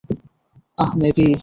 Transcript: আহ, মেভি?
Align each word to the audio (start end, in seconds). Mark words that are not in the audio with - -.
আহ, 0.77 0.91
মেভি? 0.95 1.27